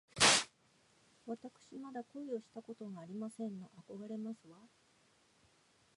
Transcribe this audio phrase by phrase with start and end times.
[1.27, 3.69] わたくしまだ恋をしたことがありませんの。
[3.77, 4.57] あこがれますわ